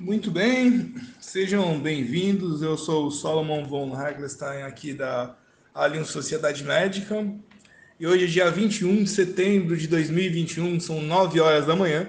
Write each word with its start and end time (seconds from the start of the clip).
Muito 0.00 0.30
bem, 0.30 0.94
sejam 1.20 1.78
bem-vindos. 1.78 2.62
Eu 2.62 2.78
sou 2.78 3.08
o 3.08 3.10
Solomon 3.10 3.66
von 3.66 3.94
Hagelstein, 3.94 4.62
aqui 4.62 4.94
da 4.94 5.36
Allianz 5.74 6.08
Sociedade 6.08 6.64
Médica. 6.64 7.30
E 7.98 8.06
hoje 8.06 8.24
é 8.24 8.26
dia 8.26 8.50
21 8.50 9.04
de 9.04 9.10
setembro 9.10 9.76
de 9.76 9.86
2021, 9.86 10.80
são 10.80 11.02
9 11.02 11.38
horas 11.38 11.66
da 11.66 11.76
manhã. 11.76 12.08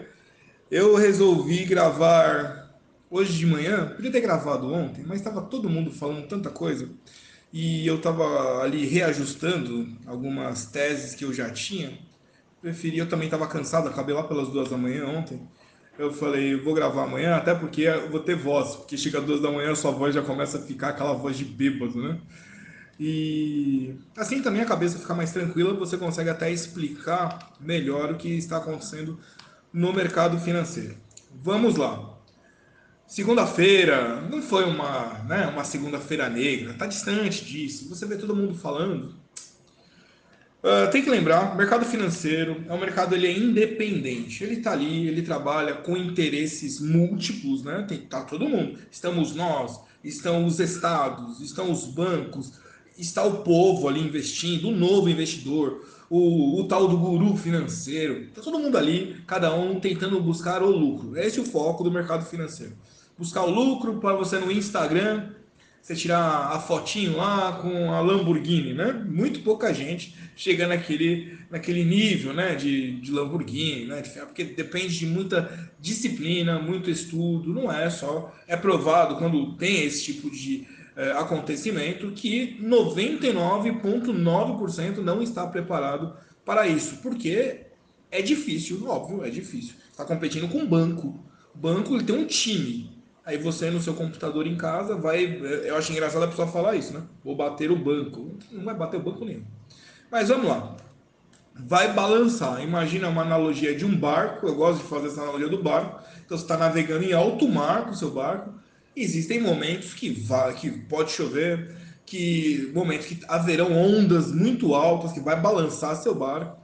Eu 0.72 0.96
resolvi 0.96 1.66
gravar 1.66 2.80
hoje 3.10 3.38
de 3.38 3.46
manhã, 3.46 3.90
podia 3.94 4.10
ter 4.10 4.22
gravado 4.22 4.72
ontem, 4.74 5.04
mas 5.06 5.18
estava 5.18 5.42
todo 5.42 5.70
mundo 5.70 5.92
falando 5.92 6.26
tanta 6.30 6.50
coisa. 6.50 6.88
E 7.52 7.86
eu 7.86 7.98
estava 7.98 8.64
ali 8.64 8.86
reajustando 8.86 9.86
algumas 10.06 10.66
teses 10.66 11.14
que 11.14 11.26
eu 11.26 11.34
já 11.34 11.50
tinha. 11.50 12.00
Preferi, 12.62 13.00
eu 13.00 13.10
também 13.10 13.28
estava 13.28 13.48
cansado, 13.48 13.90
acabei 13.90 14.16
lá 14.16 14.24
pelas 14.24 14.48
duas 14.48 14.70
da 14.70 14.78
manhã 14.78 15.06
ontem 15.08 15.46
eu 15.98 16.12
falei, 16.12 16.56
vou 16.56 16.74
gravar 16.74 17.04
amanhã, 17.04 17.36
até 17.36 17.54
porque 17.54 17.82
eu 17.82 18.10
vou 18.10 18.20
ter 18.20 18.36
voz, 18.36 18.76
porque 18.76 18.98
chega 18.98 19.22
duas 19.22 19.42
da 19.42 19.52
manhã, 19.52 19.76
sua 19.76 19.92
voz 19.92 20.16
já 20.16 20.22
começa 20.22 20.58
a 20.58 20.62
ficar 20.62 20.90
aquela 20.90 21.14
voz 21.14 21.38
de 21.38 21.46
bêbado, 21.46 22.02
né? 22.02 22.20
E 23.00 23.96
assim 24.16 24.42
também 24.42 24.62
a 24.62 24.66
cabeça 24.66 25.00
fica 25.00 25.14
mais 25.16 25.32
tranquila, 25.32 25.74
você 25.74 25.98
consegue 25.98 26.30
até 26.30 26.52
explicar 26.52 27.54
melhor 27.60 28.12
o 28.12 28.18
que 28.18 28.30
está 28.30 28.58
acontecendo 28.58 29.20
no 29.74 29.92
mercado 29.92 30.40
financeiro. 30.40 30.96
Vamos 31.44 31.76
lá. 31.76 32.12
Segunda-feira 33.08 34.22
não 34.22 34.42
foi 34.42 34.64
uma, 34.64 35.20
né, 35.28 35.48
uma 35.48 35.64
segunda-feira 35.64 36.30
negra, 36.30 36.74
tá 36.76 36.86
distante 36.86 37.44
disso. 37.44 37.90
Você 37.90 38.06
vê 38.06 38.16
todo 38.16 38.36
mundo 38.36 38.56
falando, 38.56 39.16
Uh, 40.64 40.92
tem 40.92 41.02
que 41.02 41.10
lembrar, 41.10 41.54
o 41.54 41.58
mercado 41.58 41.84
financeiro 41.84 42.64
é 42.70 42.74
um 42.74 42.80
mercado 42.80 43.16
ele 43.16 43.26
é 43.26 43.36
independente. 43.36 44.44
Ele 44.44 44.56
está 44.56 44.74
ali, 44.74 45.08
ele 45.08 45.24
trabalha 45.24 45.74
com 45.74 45.98
interesses 45.98 46.80
múltiplos, 46.80 47.64
né? 47.64 47.84
Tem 47.88 47.98
tá 47.98 48.22
todo 48.22 48.48
mundo. 48.48 48.78
Estamos 48.92 49.34
nós, 49.34 49.80
estão 50.04 50.46
os 50.46 50.60
estados, 50.60 51.42
estão 51.42 51.72
os 51.72 51.86
bancos, 51.86 52.54
está 52.96 53.24
o 53.24 53.38
povo 53.44 53.88
ali 53.88 54.02
investindo, 54.02 54.70
o 54.70 54.76
novo 54.76 55.10
investidor, 55.10 55.84
o, 56.08 56.60
o 56.60 56.68
tal 56.68 56.88
do 56.88 56.98
guru 56.98 57.36
financeiro. 57.36 58.26
Está 58.26 58.44
todo 58.44 58.60
mundo 58.60 58.78
ali, 58.78 59.18
cada 59.26 59.56
um 59.56 59.80
tentando 59.80 60.22
buscar 60.22 60.62
o 60.62 60.70
lucro. 60.70 61.18
Esse 61.18 61.40
é 61.40 61.42
o 61.42 61.46
foco 61.46 61.84
do 61.84 61.90
mercado 61.90 62.24
financeiro. 62.24 62.74
Buscar 63.18 63.46
o 63.46 63.50
lucro 63.50 63.96
para 64.00 64.14
você 64.16 64.38
no 64.38 64.52
Instagram 64.52 65.30
você 65.82 65.96
tirar 65.96 66.52
a 66.52 66.60
fotinho 66.60 67.18
lá 67.18 67.54
com 67.54 67.92
a 67.92 68.00
Lamborghini, 68.02 68.74
né? 68.74 68.94
Muito 68.94 69.40
pouca 69.42 69.74
gente 69.74 70.16
chega 70.36 70.68
naquele, 70.68 71.40
naquele 71.50 71.84
nível, 71.84 72.34
né? 72.34 72.54
De, 72.56 73.00
de 73.00 73.12
Lamborghini, 73.12 73.86
né? 73.86 74.02
Porque 74.02 74.44
depende 74.44 75.00
de 75.00 75.08
muita 75.08 75.72
disciplina, 75.80 76.60
muito 76.60 76.90
estudo, 76.90 77.54
não 77.54 77.72
é 77.72 77.90
só. 77.90 78.34
É 78.48 78.56
provado 78.56 79.18
quando 79.18 79.58
tem 79.58 79.84
esse 79.84 80.04
tipo 80.04 80.30
de 80.30 80.68
é, 80.96 81.12
acontecimento 81.14 82.12
que 82.12 82.60
99,9% 82.62 84.98
não 84.98 85.20
está 85.22 85.48
preparado 85.48 86.16
para 86.46 86.68
isso, 86.68 86.98
porque 86.98 87.62
é 88.12 88.22
difícil, 88.22 88.88
óbvio, 88.88 89.26
é 89.26 89.30
difícil. 89.30 89.76
Está 89.90 90.06
competindo 90.06 90.48
com 90.50 90.60
um 90.60 90.68
banco. 90.68 91.26
O 91.56 91.58
banco 91.58 91.96
ele 91.96 92.04
tem 92.04 92.16
um 92.16 92.26
time, 92.26 93.01
Aí 93.26 93.38
você 93.38 93.70
no 93.70 93.82
seu 93.82 93.94
computador 93.94 94.48
em 94.48 94.56
casa 94.56 94.96
vai. 94.96 95.26
Eu 95.64 95.76
acho 95.78 95.92
engraçado 95.92 96.24
a 96.24 96.28
pessoa 96.28 96.48
falar 96.48 96.76
isso, 96.76 96.94
né? 96.94 97.04
Vou 97.24 97.36
bater 97.36 97.72
o 97.72 97.78
banco. 97.78 98.32
Não 98.52 98.64
vai 98.64 98.76
bater 98.76 98.98
o 98.98 99.04
banco 99.04 99.24
nenhum. 99.24 99.44
Mas 100.12 100.30
vamos 100.30 100.48
lá. 100.48 100.76
Vai 101.54 101.94
balançar. 101.94 102.64
Imagina 102.64 103.10
uma 103.10 103.22
analogia 103.22 103.76
de 103.76 103.86
um 103.86 103.96
barco. 103.96 104.48
Eu 104.48 104.56
gosto 104.56 104.82
de 104.82 104.88
fazer 104.88 105.08
essa 105.08 105.22
analogia 105.22 105.50
do 105.50 105.62
barco. 105.62 106.02
Então 106.26 106.38
você 106.38 106.44
está 106.44 106.58
navegando 106.58 107.04
em 107.04 107.14
alto 107.14 107.48
mar 107.48 107.86
com 107.86 107.92
o 107.92 107.96
seu 107.96 108.10
barco. 108.10 108.54
Existem 108.96 109.40
momentos 109.40 109.94
que, 109.94 110.10
vai, 110.10 110.54
que 110.54 110.70
pode 110.70 111.12
chover, 111.12 111.76
que 112.06 112.72
momentos 112.74 113.06
que 113.06 113.20
haverão 113.28 113.72
ondas 113.72 114.32
muito 114.32 114.74
altas 114.74 115.14
que 115.14 115.20
vai 115.20 115.40
balançar 115.40 115.96
seu 115.96 116.14
barco 116.14 116.61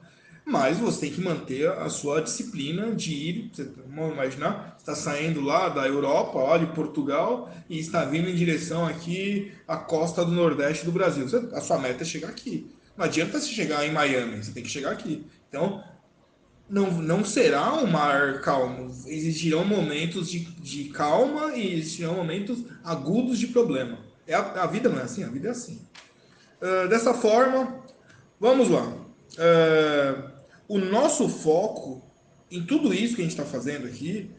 mas 0.48 0.78
você 0.78 1.00
tem 1.00 1.10
que 1.10 1.20
manter 1.20 1.70
a 1.70 1.90
sua 1.90 2.22
disciplina 2.22 2.94
de 2.94 3.12
ir. 3.12 3.50
Você, 3.52 3.68
vamos 3.86 4.14
imaginar, 4.14 4.76
está 4.78 4.94
saindo 4.94 5.42
lá 5.42 5.68
da 5.68 5.86
Europa, 5.86 6.38
lá 6.38 6.56
de 6.56 6.66
Portugal, 6.68 7.52
e 7.68 7.78
está 7.78 8.06
vindo 8.06 8.30
em 8.30 8.34
direção 8.34 8.86
aqui 8.86 9.52
à 9.68 9.76
costa 9.76 10.24
do 10.24 10.32
Nordeste 10.32 10.86
do 10.86 10.92
Brasil. 10.92 11.28
Você, 11.28 11.36
a 11.52 11.60
sua 11.60 11.78
meta 11.78 12.02
é 12.02 12.06
chegar 12.06 12.28
aqui. 12.28 12.66
Não 12.96 13.04
adianta 13.04 13.38
você 13.38 13.48
chegar 13.48 13.86
em 13.86 13.92
Miami, 13.92 14.42
você 14.42 14.50
tem 14.50 14.62
que 14.62 14.70
chegar 14.70 14.90
aqui. 14.90 15.26
Então, 15.50 15.84
não, 16.68 16.90
não 16.92 17.22
será 17.22 17.74
um 17.74 17.86
mar 17.86 18.40
calmo. 18.40 18.90
Existirão 19.06 19.66
momentos 19.66 20.30
de, 20.30 20.40
de 20.40 20.84
calma 20.84 21.54
e 21.54 21.74
existirão 21.74 22.14
momentos 22.14 22.64
agudos 22.82 23.38
de 23.38 23.48
problema. 23.48 23.98
É 24.26 24.34
a, 24.34 24.62
a 24.62 24.66
vida 24.66 24.88
não 24.88 24.98
é 24.98 25.02
assim, 25.02 25.24
a 25.24 25.28
vida 25.28 25.48
é 25.48 25.50
assim. 25.50 25.78
Uh, 26.62 26.88
dessa 26.88 27.12
forma, 27.12 27.82
vamos 28.40 28.70
lá. 28.70 28.86
Uh, 28.86 30.37
o 30.68 30.78
nosso 30.78 31.28
foco 31.28 32.02
em 32.50 32.62
tudo 32.62 32.92
isso 32.92 33.16
que 33.16 33.22
a 33.22 33.24
gente 33.24 33.32
está 33.32 33.44
fazendo 33.44 33.86
aqui 33.86 34.30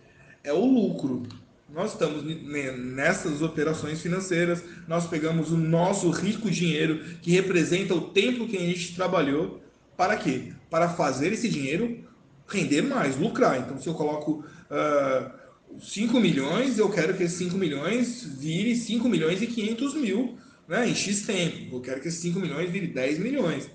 é 0.44 0.53
o 0.53 0.63
lucro. 0.63 1.23
Nós 1.72 1.91
estamos 1.94 2.23
nessas 2.23 3.41
operações 3.41 4.01
financeiras, 4.01 4.63
nós 4.88 5.06
pegamos 5.06 5.51
o 5.51 5.57
nosso 5.57 6.09
rico 6.09 6.50
dinheiro, 6.50 7.03
que 7.22 7.31
representa 7.31 7.94
o 7.94 8.09
tempo 8.09 8.47
que 8.47 8.57
a 8.57 8.62
gente 8.62 8.95
trabalhou, 8.95 9.62
para 9.95 10.16
quê? 10.18 10.53
Para 10.69 10.89
fazer 10.89 11.34
esse 11.34 11.47
dinheiro 11.47 12.03
render 12.47 12.81
mais, 12.81 13.18
lucrar. 13.18 13.59
Então, 13.59 13.79
se 13.79 13.88
eu 13.88 13.94
coloco 13.94 14.31
uh, 14.31 14.45
ah, 14.72 15.31
5 15.79 16.19
milhões, 16.19 16.79
eu 16.79 16.89
quero 16.89 17.16
que 17.16 17.23
esses 17.23 17.38
5 17.38 17.56
milhões 17.56 18.23
vire 18.23 18.75
5 18.75 19.07
milhões 19.07 19.41
e 19.41 19.47
500 19.47 19.94
mil 19.95 20.38
né, 20.68 20.89
em 20.89 20.95
X 20.95 21.22
tempo. 21.28 21.75
Eu 21.75 21.81
quero 21.81 22.01
que 22.01 22.07
esses 22.07 22.22
5 22.22 22.39
milhões 22.39 22.72
vire 22.72 22.88
10 22.88 23.19
milhões. 23.19 23.69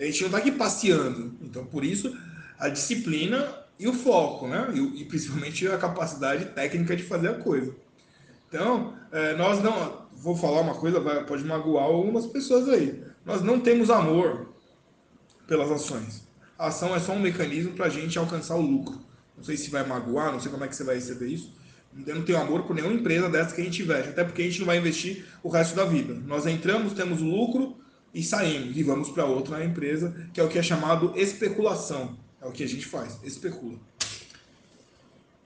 A 0.00 0.04
gente 0.06 0.20
não 0.20 0.28
está 0.28 0.38
aqui 0.38 0.50
passeando. 0.50 1.36
Então, 1.42 1.64
por 1.66 1.84
isso, 1.84 2.16
a 2.58 2.68
disciplina 2.68 3.54
e 3.78 3.86
o 3.86 3.92
foco, 3.92 4.48
né? 4.48 4.72
E, 4.74 5.02
e 5.02 5.04
principalmente 5.04 5.68
a 5.68 5.76
capacidade 5.76 6.46
técnica 6.46 6.96
de 6.96 7.02
fazer 7.02 7.28
a 7.28 7.34
coisa. 7.34 7.74
Então, 8.48 8.94
é, 9.12 9.34
nós 9.36 9.62
não. 9.62 10.08
Vou 10.12 10.36
falar 10.36 10.60
uma 10.60 10.74
coisa, 10.74 11.00
vai, 11.00 11.24
pode 11.24 11.44
magoar 11.44 11.84
algumas 11.84 12.26
pessoas 12.26 12.68
aí. 12.68 13.02
Nós 13.24 13.42
não 13.42 13.60
temos 13.60 13.88
amor 13.88 14.54
pelas 15.46 15.70
ações. 15.70 16.28
A 16.58 16.66
ação 16.66 16.94
é 16.94 16.98
só 16.98 17.12
um 17.12 17.20
mecanismo 17.20 17.72
para 17.72 17.86
a 17.86 17.88
gente 17.88 18.18
alcançar 18.18 18.56
o 18.56 18.60
lucro. 18.60 19.00
Não 19.36 19.42
sei 19.42 19.56
se 19.56 19.70
vai 19.70 19.86
magoar, 19.86 20.30
não 20.30 20.40
sei 20.40 20.50
como 20.50 20.62
é 20.64 20.68
que 20.68 20.76
você 20.76 20.84
vai 20.84 20.96
receber 20.96 21.28
isso. 21.28 21.54
Eu 22.06 22.14
não 22.14 22.22
tenho 22.22 22.38
amor 22.38 22.64
por 22.64 22.76
nenhuma 22.76 22.94
empresa 22.94 23.28
dessa 23.28 23.54
que 23.54 23.62
a 23.62 23.64
gente 23.64 23.82
investe, 23.82 24.10
até 24.10 24.22
porque 24.22 24.42
a 24.42 24.44
gente 24.44 24.58
não 24.60 24.66
vai 24.66 24.76
investir 24.76 25.24
o 25.42 25.48
resto 25.48 25.74
da 25.74 25.84
vida. 25.84 26.14
Nós 26.26 26.46
entramos, 26.46 26.92
temos 26.92 27.20
lucro, 27.20 27.79
e 28.12 28.22
saímos 28.22 28.76
e 28.76 28.82
vamos 28.82 29.10
para 29.10 29.24
outra 29.24 29.64
empresa, 29.64 30.14
que 30.32 30.40
é 30.40 30.44
o 30.44 30.48
que 30.48 30.58
é 30.58 30.62
chamado 30.62 31.12
especulação. 31.16 32.18
É 32.42 32.46
o 32.46 32.52
que 32.52 32.64
a 32.64 32.68
gente 32.68 32.86
faz, 32.86 33.18
especula. 33.22 33.78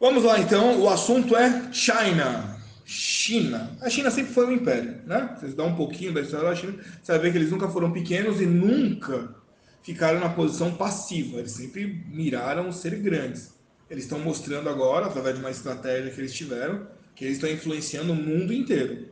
Vamos 0.00 0.22
lá 0.22 0.38
então, 0.38 0.80
o 0.80 0.88
assunto 0.88 1.36
é 1.36 1.72
China. 1.72 2.60
China. 2.84 3.76
A 3.80 3.88
China 3.88 4.10
sempre 4.10 4.32
foi 4.32 4.46
um 4.46 4.52
império, 4.52 5.00
né? 5.06 5.34
Vocês 5.38 5.54
dão 5.54 5.68
um 5.68 5.76
pouquinho 5.76 6.12
da 6.12 6.20
história 6.20 6.48
da 6.48 6.54
China, 6.54 6.74
você 7.02 7.12
vai 7.12 7.18
ver 7.18 7.32
que 7.32 7.38
eles 7.38 7.50
nunca 7.50 7.68
foram 7.68 7.90
pequenos 7.90 8.40
e 8.40 8.46
nunca 8.46 9.34
ficaram 9.82 10.20
na 10.20 10.28
posição 10.28 10.74
passiva. 10.74 11.38
Eles 11.38 11.52
sempre 11.52 12.04
miraram 12.08 12.70
ser 12.70 12.96
grandes. 12.96 13.54
Eles 13.88 14.04
estão 14.04 14.18
mostrando 14.18 14.68
agora, 14.68 15.06
através 15.06 15.36
de 15.36 15.40
uma 15.40 15.50
estratégia 15.50 16.10
que 16.10 16.20
eles 16.20 16.34
tiveram, 16.34 16.86
que 17.14 17.24
eles 17.24 17.36
estão 17.36 17.50
influenciando 17.50 18.12
o 18.12 18.16
mundo 18.16 18.52
inteiro. 18.52 19.08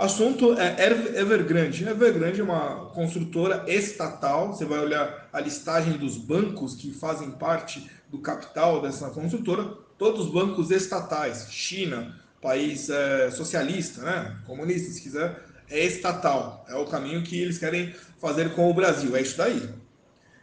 Assunto 0.00 0.54
é 0.58 0.82
Evergrande. 1.20 1.86
Evergrande 1.86 2.40
é 2.40 2.42
uma 2.42 2.86
construtora 2.86 3.66
estatal. 3.68 4.48
Você 4.48 4.64
vai 4.64 4.78
olhar 4.78 5.28
a 5.30 5.38
listagem 5.38 5.98
dos 5.98 6.16
bancos 6.16 6.74
que 6.74 6.90
fazem 6.90 7.30
parte 7.32 7.86
do 8.08 8.18
capital 8.18 8.80
dessa 8.80 9.10
construtora. 9.10 9.62
Todos 9.98 10.24
os 10.24 10.32
bancos 10.32 10.70
estatais. 10.70 11.48
China, 11.50 12.18
país 12.40 12.88
é, 12.88 13.30
socialista, 13.30 14.00
né? 14.00 14.38
comunista, 14.46 14.90
se 14.90 15.02
quiser, 15.02 15.38
é 15.68 15.84
estatal. 15.84 16.64
É 16.66 16.76
o 16.76 16.86
caminho 16.86 17.22
que 17.22 17.38
eles 17.38 17.58
querem 17.58 17.94
fazer 18.18 18.54
com 18.54 18.70
o 18.70 18.72
Brasil. 18.72 19.14
É 19.14 19.20
isso 19.20 19.36
daí. 19.36 19.68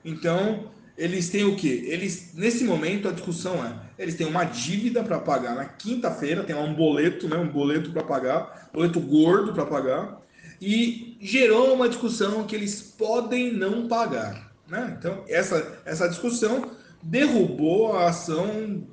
Então, 0.05 0.69
eles 0.97 1.29
têm 1.29 1.43
o 1.43 1.55
quê? 1.55 1.85
Eles, 1.87 2.31
nesse 2.33 2.63
momento, 2.63 3.07
a 3.07 3.11
discussão 3.11 3.63
é 3.63 3.87
eles 3.97 4.15
têm 4.15 4.27
uma 4.27 4.43
dívida 4.43 5.03
para 5.03 5.19
pagar 5.19 5.55
na 5.55 5.65
quinta-feira, 5.65 6.43
tem 6.43 6.55
lá 6.55 6.61
um 6.61 6.73
boleto, 6.73 7.27
né, 7.27 7.37
um 7.37 7.47
boleto 7.47 7.91
para 7.91 8.03
pagar, 8.03 8.69
boleto 8.73 8.99
gordo 8.99 9.53
para 9.53 9.65
pagar, 9.65 10.21
e 10.61 11.17
gerou 11.19 11.73
uma 11.73 11.89
discussão 11.89 12.43
que 12.45 12.55
eles 12.55 12.81
podem 12.81 13.51
não 13.51 13.87
pagar. 13.87 14.51
Né? 14.67 14.95
Então, 14.97 15.23
essa, 15.27 15.79
essa 15.85 16.07
discussão 16.07 16.71
derrubou 17.01 17.95
a 17.95 18.09
ação 18.09 18.83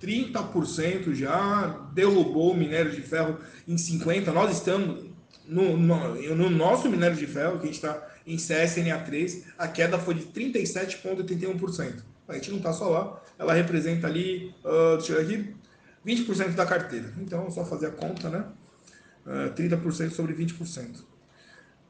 30% 0.00 1.14
já, 1.14 1.88
derrubou 1.92 2.52
o 2.52 2.56
minério 2.56 2.92
de 2.92 3.00
ferro 3.00 3.38
em 3.66 3.76
50%. 3.76 4.32
Nós 4.32 4.56
estamos 4.56 5.13
no, 5.46 5.76
no, 5.76 6.36
no 6.36 6.50
nosso 6.50 6.88
minério 6.88 7.16
de 7.16 7.26
ferro, 7.26 7.58
que 7.58 7.64
a 7.64 7.66
gente 7.66 7.74
está 7.74 8.08
em 8.26 8.36
CSNA3, 8.36 9.42
a 9.58 9.68
queda 9.68 9.98
foi 9.98 10.14
de 10.14 10.24
37,81%. 10.26 12.02
A 12.26 12.34
gente 12.34 12.50
não 12.50 12.58
está 12.58 12.72
só 12.72 12.88
lá, 12.88 13.22
ela 13.38 13.52
representa 13.52 14.06
ali, 14.06 14.54
uh, 14.64 14.96
deixa 14.96 15.12
eu 15.12 15.24
ver 15.24 15.34
aqui, 15.34 15.54
20% 16.06 16.54
da 16.54 16.64
carteira. 16.64 17.12
Então, 17.20 17.46
é 17.46 17.50
só 17.50 17.64
fazer 17.64 17.86
a 17.86 17.90
conta, 17.90 18.28
né? 18.30 18.44
30% 19.26 20.10
sobre 20.10 20.34
20%. 20.34 21.02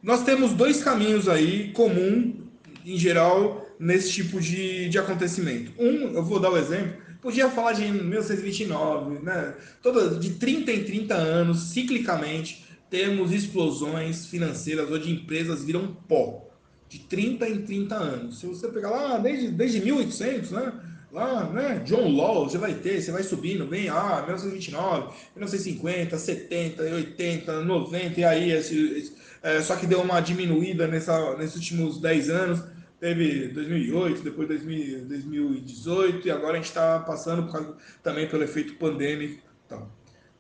Nós 0.03 0.23
temos 0.23 0.53
dois 0.53 0.83
caminhos 0.83 1.29
aí 1.29 1.73
comum, 1.73 2.47
em 2.85 2.97
geral, 2.97 3.67
nesse 3.79 4.13
tipo 4.13 4.41
de, 4.41 4.89
de 4.89 4.99
acontecimento. 4.99 5.73
Um, 5.79 6.15
eu 6.15 6.23
vou 6.23 6.39
dar 6.39 6.51
o 6.51 6.55
um 6.55 6.57
exemplo, 6.57 7.03
podia 7.21 7.51
falar 7.51 7.73
de 7.73 7.91
1929, 7.91 9.25
né? 9.25 9.55
Toda, 9.83 10.17
de 10.19 10.35
30 10.35 10.71
em 10.71 10.85
30 10.85 11.15
anos, 11.15 11.71
ciclicamente, 11.71 12.64
temos 12.95 13.33
explosões 13.33 14.27
financeiras 14.27 14.89
onde 14.89 15.11
empresas 15.11 15.65
viram 15.65 15.97
pó. 16.07 16.49
De 16.89 17.01
30 17.01 17.49
em 17.49 17.63
30 17.63 17.95
anos. 17.97 18.39
Se 18.39 18.47
você 18.47 18.69
pegar 18.69 18.91
lá 18.91 19.19
desde, 19.19 19.49
desde 19.49 19.81
1800, 19.81 20.53
né? 20.53 20.73
Lá, 21.11 21.51
né? 21.51 21.83
John 21.85 22.15
Law, 22.15 22.49
você 22.49 22.57
vai 22.57 22.73
ter, 22.75 23.03
você 23.03 23.11
vai 23.11 23.25
subindo 23.25 23.67
bem, 23.67 23.89
ah, 23.89 24.23
1929, 24.23 25.13
1950, 25.35 26.17
70, 26.17 26.83
80, 26.85 27.65
90, 27.65 28.21
e 28.21 28.25
aí, 28.25 28.53
esse, 28.53 28.77
esse, 28.93 29.13
é, 29.43 29.61
só 29.61 29.75
que 29.75 29.89
deu 29.89 30.01
uma 30.01 30.21
diminuída 30.21 30.87
nessa, 30.87 31.37
nesses 31.37 31.57
últimos 31.57 32.01
10 32.01 32.31
anos. 32.31 32.63
Teve 33.01 33.49
2008, 33.49 34.23
depois 34.23 34.47
2000, 34.47 35.07
2018, 35.07 36.29
e 36.29 36.31
agora 36.31 36.53
a 36.53 36.57
gente 36.57 36.67
está 36.67 37.01
passando 37.01 37.43
por 37.45 37.53
causa, 37.53 37.77
também 38.05 38.29
pelo 38.29 38.45
efeito 38.45 38.75
pandêmico. 38.75 39.43
Então, 39.67 39.89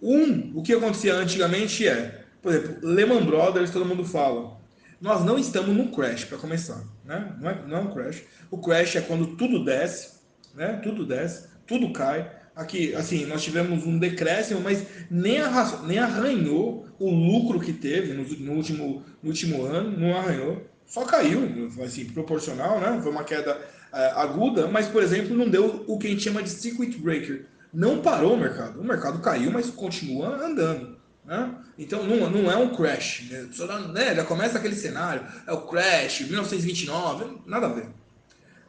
um, 0.00 0.52
o 0.56 0.62
que 0.62 0.72
acontecia 0.72 1.14
antigamente 1.14 1.88
é, 1.88 2.23
por 2.44 2.52
exemplo, 2.52 2.76
Lehman 2.82 3.24
Brothers, 3.24 3.70
todo 3.70 3.86
mundo 3.86 4.04
fala. 4.04 4.60
Nós 5.00 5.24
não 5.24 5.38
estamos 5.38 5.74
num 5.74 5.90
crash, 5.90 6.26
para 6.26 6.36
começar. 6.36 6.84
Né? 7.02 7.34
Não, 7.40 7.50
é, 7.50 7.66
não 7.66 7.76
é 7.78 7.80
um 7.80 7.94
crash. 7.94 8.22
O 8.50 8.58
crash 8.58 8.96
é 8.96 9.00
quando 9.00 9.28
tudo 9.28 9.64
desce, 9.64 10.20
né? 10.54 10.78
Tudo 10.82 11.06
desce, 11.06 11.48
tudo 11.66 11.90
cai. 11.90 12.30
Aqui, 12.54 12.94
assim, 12.94 13.24
nós 13.24 13.42
tivemos 13.42 13.86
um 13.86 13.98
decréscimo, 13.98 14.60
mas 14.60 14.86
nem, 15.10 15.40
arra, 15.40 15.82
nem 15.86 15.98
arranhou 15.98 16.86
o 16.98 17.10
lucro 17.10 17.58
que 17.58 17.72
teve 17.72 18.12
no, 18.12 18.24
no, 18.24 18.52
último, 18.52 19.02
no 19.22 19.30
último 19.30 19.64
ano, 19.64 19.98
não 19.98 20.14
arranhou. 20.14 20.62
Só 20.86 21.06
caiu, 21.06 21.70
assim, 21.82 22.04
proporcional, 22.04 22.78
né? 22.78 23.00
Foi 23.02 23.10
uma 23.10 23.24
queda 23.24 23.58
é, 23.90 24.06
aguda, 24.16 24.66
mas, 24.66 24.86
por 24.86 25.02
exemplo, 25.02 25.34
não 25.34 25.48
deu 25.48 25.82
o 25.88 25.98
que 25.98 26.08
a 26.08 26.10
gente 26.10 26.22
chama 26.22 26.42
de 26.42 26.50
circuit 26.50 26.98
breaker. 26.98 27.46
Não 27.72 28.02
parou 28.02 28.34
o 28.34 28.38
mercado. 28.38 28.82
O 28.82 28.84
mercado 28.84 29.18
caiu, 29.20 29.50
mas 29.50 29.70
continua 29.70 30.28
andando. 30.44 30.93
Né? 31.24 31.54
Então 31.78 32.04
não, 32.04 32.30
não 32.30 32.50
é 32.50 32.56
um 32.56 32.74
crash. 32.74 33.28
Né? 33.30 33.48
né? 33.92 34.14
Já 34.14 34.24
começa 34.24 34.58
aquele 34.58 34.76
cenário, 34.76 35.26
é 35.46 35.52
o 35.52 35.62
crash, 35.62 36.20
1929, 36.20 37.38
nada 37.46 37.66
a 37.66 37.72
ver. 37.72 37.86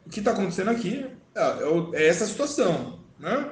O 0.06 0.10
que 0.10 0.20
está 0.20 0.30
acontecendo 0.30 0.70
aqui 0.70 1.06
é, 1.34 1.40
é, 1.40 2.02
é 2.02 2.06
essa 2.06 2.26
situação, 2.26 3.00
né? 3.18 3.48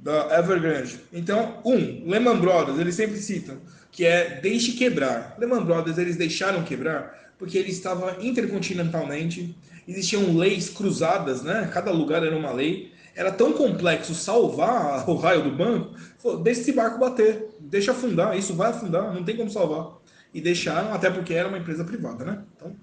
Da 0.00 0.38
Evergrande. 0.38 1.00
Então, 1.12 1.60
um, 1.64 2.08
Lehman 2.08 2.38
Brothers, 2.38 2.78
eles 2.78 2.94
sempre 2.94 3.18
citam 3.18 3.60
que 3.92 4.06
é 4.06 4.40
deixe 4.40 4.72
quebrar. 4.72 5.36
Lehman 5.38 5.64
Brothers, 5.64 5.98
eles 5.98 6.16
deixaram 6.16 6.64
quebrar 6.64 7.22
porque 7.42 7.58
ele 7.58 7.70
estava 7.70 8.18
intercontinentalmente, 8.24 9.56
existiam 9.86 10.36
leis 10.36 10.68
cruzadas, 10.68 11.42
né? 11.42 11.68
Cada 11.74 11.90
lugar 11.90 12.24
era 12.24 12.36
uma 12.36 12.52
lei. 12.52 12.91
Era 13.14 13.30
tão 13.30 13.52
complexo 13.52 14.14
salvar 14.14 15.08
o 15.08 15.14
raio 15.14 15.44
do 15.44 15.50
banco, 15.50 15.94
deixa 16.42 16.60
esse 16.62 16.72
barco 16.72 16.98
bater, 16.98 17.48
deixa 17.60 17.92
afundar, 17.92 18.36
isso 18.38 18.54
vai 18.54 18.70
afundar, 18.70 19.12
não 19.12 19.22
tem 19.22 19.36
como 19.36 19.50
salvar. 19.50 19.98
E 20.32 20.40
deixaram, 20.40 20.94
até 20.94 21.10
porque 21.10 21.34
era 21.34 21.48
uma 21.48 21.58
empresa 21.58 21.84
privada, 21.84 22.24
né? 22.24 22.42
Então, 22.56 22.74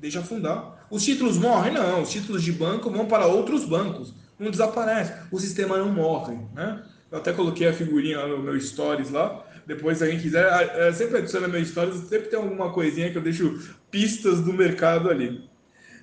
deixa 0.00 0.20
afundar. 0.20 0.86
Os 0.90 1.04
títulos 1.04 1.38
morrem? 1.38 1.72
Não, 1.72 2.02
os 2.02 2.10
títulos 2.10 2.42
de 2.42 2.52
banco 2.52 2.90
vão 2.90 3.06
para 3.06 3.26
outros 3.26 3.64
bancos, 3.64 4.12
não 4.38 4.50
desaparece, 4.50 5.12
o 5.30 5.38
sistema 5.38 5.78
não 5.78 5.88
morre, 5.88 6.36
né? 6.54 6.82
Eu 7.10 7.18
até 7.18 7.32
coloquei 7.32 7.68
a 7.68 7.72
figurinha 7.72 8.26
no 8.26 8.38
meu 8.38 8.60
stories 8.60 9.10
lá, 9.10 9.44
depois 9.66 9.98
se 9.98 10.04
alguém 10.04 10.18
quiser, 10.18 10.46
é, 10.76 10.92
sempre 10.92 11.18
adiciona 11.18 11.46
meu 11.46 11.64
stories, 11.64 12.08
sempre 12.08 12.28
tem 12.28 12.38
alguma 12.38 12.72
coisinha 12.72 13.10
que 13.10 13.18
eu 13.18 13.22
deixo 13.22 13.76
pistas 13.90 14.40
do 14.40 14.52
mercado 14.52 15.08
ali. 15.08 15.48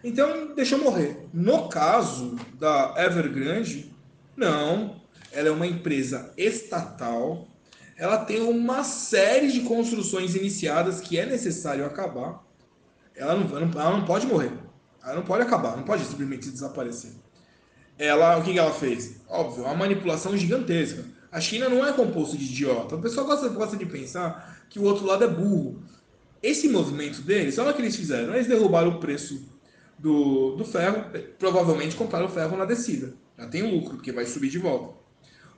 Então, 0.04 0.54
deixa 0.54 0.76
eu 0.76 0.84
morrer. 0.84 1.28
No 1.34 1.70
caso 1.70 2.36
da 2.60 2.94
Evergrande, 2.98 3.96
não, 4.36 5.02
ela 5.32 5.48
é 5.48 5.52
uma 5.52 5.66
empresa 5.66 6.34
estatal, 6.38 7.48
ela 7.98 8.18
tem 8.18 8.42
uma 8.42 8.84
série 8.84 9.52
de 9.52 9.62
construções 9.62 10.36
iniciadas 10.36 11.00
que 11.00 11.18
é 11.18 11.26
necessário 11.26 11.86
acabar, 11.86 12.44
ela 13.16 13.36
não, 13.36 13.58
ela 13.58 13.98
não 13.98 14.06
pode 14.06 14.28
morrer. 14.28 14.52
Ela 15.04 15.16
não 15.16 15.24
pode 15.24 15.44
acabar, 15.44 15.78
não 15.78 15.84
pode 15.84 16.04
simplesmente 16.04 16.50
desaparecer. 16.50 17.12
Ela, 17.98 18.38
o 18.38 18.44
que 18.44 18.58
ela 18.58 18.74
fez? 18.74 19.22
Óbvio, 19.30 19.64
uma 19.64 19.76
manipulação 19.76 20.36
gigantesca. 20.36 21.06
A 21.32 21.40
China 21.40 21.70
não 21.70 21.86
é 21.86 21.94
composto 21.94 22.38
de 22.38 22.46
idiota. 22.46 22.96
O 22.96 23.02
pessoal 23.02 23.26
gosta, 23.26 23.48
gosta 23.50 23.78
de 23.78 23.86
pensar 23.86 24.66
que 24.70 24.80
o 24.80 24.84
outro 24.84 25.06
lado 25.06 25.24
é 25.24 25.28
burro. 25.28 25.82
Esse 26.42 26.68
movimento 26.68 27.22
deles, 27.22 27.58
olha 27.58 27.72
o 27.72 27.74
que 27.74 27.82
eles 27.82 27.96
fizeram. 27.96 28.34
Eles 28.34 28.48
derrubaram 28.48 28.90
o 28.90 29.00
preço 29.00 29.53
do, 30.04 30.58
do 30.58 30.66
ferro, 30.66 31.06
provavelmente 31.40 31.96
compraram 31.96 32.26
o 32.26 32.30
ferro 32.30 32.58
na 32.58 32.66
descida. 32.66 33.14
Já 33.38 33.48
tem 33.48 33.64
lucro, 33.64 33.96
porque 33.96 34.12
vai 34.12 34.26
subir 34.26 34.50
de 34.50 34.60
volta. 34.60 34.94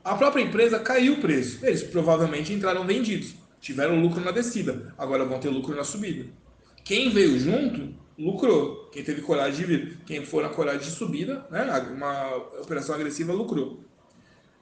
A 0.03 0.13
própria 0.13 0.44
empresa 0.44 0.77
caiu 0.77 1.13
o 1.13 1.18
preço. 1.19 1.65
Eles 1.65 1.81
provavelmente 1.81 2.53
entraram 2.53 2.86
vendidos. 2.86 3.33
Tiveram 3.59 4.00
lucro 4.00 4.24
na 4.24 4.30
descida. 4.30 4.94
Agora 5.00 5.25
vão 5.25 5.39
ter 5.39 5.50
lucro 5.50 5.75
na 5.75 5.83
subida. 5.83 6.27
Quem 6.83 7.09
veio 7.09 7.39
junto 7.39 7.95
lucrou. 8.19 8.88
Quem 8.92 9.03
teve 9.03 9.24
coragem 9.24 9.56
de 9.56 9.65
vir, 9.65 9.97
quem 10.06 10.24
for 10.24 10.44
na 10.44 10.50
coragem 10.50 10.88
de 10.88 10.92
subida, 10.92 11.47
né, 11.50 11.65
uma 11.92 12.36
operação 12.62 12.94
agressiva 12.94 13.33
lucrou. 13.33 13.80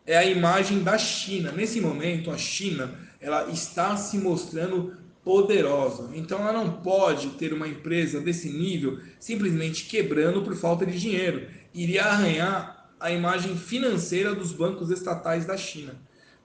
É 0.06 0.16
a 0.16 0.24
imagem 0.24 0.82
da 0.82 0.98
China. 0.98 1.52
Nesse 1.52 1.82
momento, 1.82 2.32
a 2.32 2.38
China 2.38 2.98
ela 3.20 3.50
está 3.50 3.98
se 3.98 4.18
mostrando 4.18 4.96
poderosa. 5.24 6.10
Então, 6.14 6.40
ela 6.40 6.54
não 6.54 6.82
pode 6.82 7.30
ter 7.32 7.54
uma 7.54 7.68
empresa 7.68 8.20
desse 8.20 8.50
nível 8.50 9.00
simplesmente 9.20 9.86
quebrando 9.86 10.42
por 10.42 10.56
falta 10.56 10.86
de 10.86 11.00
dinheiro. 11.00 11.48
Iria 11.74 12.04
arranhar 12.06 12.92
a 13.00 13.12
imagem 13.12 13.56
financeira 13.58 14.34
dos 14.34 14.52
bancos 14.52 14.90
estatais 14.90 15.46
da 15.46 15.58
China. 15.58 15.96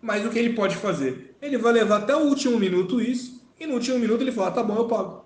Mas 0.00 0.24
o 0.24 0.30
que 0.30 0.38
ele 0.38 0.54
pode 0.54 0.76
fazer? 0.76 1.36
Ele 1.42 1.58
vai 1.58 1.72
levar 1.72 1.98
até 1.98 2.14
o 2.14 2.20
último 2.20 2.58
minuto 2.58 3.00
isso, 3.00 3.46
e 3.58 3.66
no 3.66 3.74
último 3.74 3.98
minuto 3.98 4.22
ele 4.22 4.32
fala: 4.32 4.52
tá 4.52 4.62
bom, 4.62 4.76
eu 4.76 4.86
pago. 4.86 5.24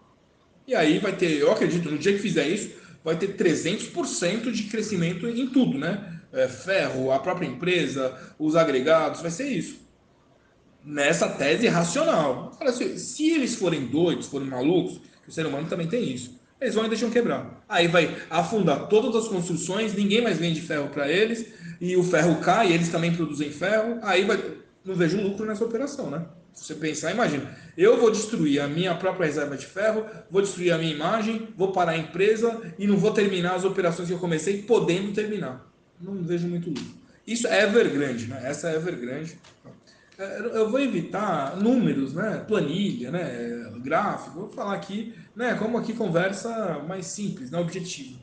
E 0.67 0.75
aí 0.75 0.99
vai 0.99 1.15
ter, 1.15 1.39
eu 1.39 1.51
acredito, 1.51 1.91
no 1.91 1.99
dia 1.99 2.13
que 2.13 2.19
fizer 2.19 2.49
isso, 2.49 2.71
vai 3.05 3.17
ter 3.17 3.37
300% 3.37 4.51
de 4.51 4.65
crescimento 4.65 5.27
em 5.29 5.49
tudo, 5.49 5.77
né? 5.77 6.21
É, 6.33 6.49
ferro, 6.49 7.13
a 7.13 7.19
própria 7.19 7.47
empresa, 7.47 8.17
os 8.39 8.57
agregados, 8.57 9.21
vai 9.21 9.31
ser 9.31 9.49
isso. 9.49 9.82
Nessa 10.85 11.29
tese 11.29 11.69
racional. 11.69 12.59
se, 12.97 13.31
eles 13.31 13.55
forem 13.55 13.87
doidos, 13.87 14.27
forem 14.27 14.49
malucos, 14.49 15.01
o 15.27 15.31
ser 15.31 15.47
humano 15.47 15.69
também 15.69 15.87
tem 15.87 16.13
isso, 16.13 16.39
eles 16.61 16.75
vão 16.75 16.87
e 16.87 16.89
deixam 16.89 17.11
quebrar. 17.11 17.65
Aí 17.69 17.89
vai 17.89 18.17
afundar 18.29 18.89
todas 18.89 19.15
as 19.15 19.29
construções, 19.29 19.95
ninguém 19.95 20.21
mais 20.21 20.39
vende 20.39 20.61
ferro 20.61 20.89
para 20.89 21.09
eles, 21.09 21.47
e 21.81 21.97
o 21.97 22.03
ferro 22.05 22.41
cai, 22.41 22.73
eles 22.73 22.89
também 22.89 23.15
produzem 23.15 23.51
ferro, 23.51 23.99
aí 24.03 24.25
vai. 24.25 24.43
Não 24.85 24.95
vejo 24.95 25.21
lucro 25.21 25.47
nessa 25.47 25.65
operação, 25.65 26.11
né? 26.11 26.25
Se 26.53 26.65
você 26.65 26.75
pensar, 26.75 27.13
imagina, 27.13 27.57
eu 27.77 27.99
vou 27.99 28.11
destruir 28.11 28.61
a 28.61 28.69
minha 28.69 28.95
própria 28.95 29.27
reserva 29.27 29.57
de 29.57 29.65
ferro, 29.65 30.05
vou 30.31 30.43
destruir 30.43 30.73
a 30.73 30.79
minha 30.79 30.93
imagem, 30.93 31.49
vou 31.57 31.73
parar 31.73 31.93
a 31.93 31.99
empresa 31.99 32.61
e 32.79 32.87
não 32.87 32.97
vou 32.97 33.13
terminar 33.13 33.55
as 33.55 33.65
operações 33.65 34.09
que 34.09 34.15
eu 34.15 34.19
comecei 34.19 34.63
podendo 34.63 35.13
terminar. 35.13 35.67
Não 36.01 36.23
vejo 36.23 36.47
muito 36.47 36.69
lucro. 36.69 37.03
Isso 37.27 37.47
é 37.47 37.63
Evergrande, 37.63 38.27
né? 38.27 38.41
Essa 38.45 38.71
é 38.71 38.77
Evergrande. 38.77 39.39
É, 40.23 40.39
eu 40.55 40.71
vou 40.71 40.79
evitar 40.79 41.57
números, 41.57 42.15
né? 42.15 42.45
Planilha, 42.47 43.11
né? 43.11 43.73
Gráfico. 43.79 44.41
Vou 44.41 44.49
falar 44.49 44.75
aqui, 44.75 45.13
né? 45.35 45.55
Como 45.55 45.77
aqui 45.77 45.93
conversa 45.93 46.79
mais 46.87 47.07
simples, 47.07 47.51
né? 47.51 47.59
Objetivo. 47.59 48.21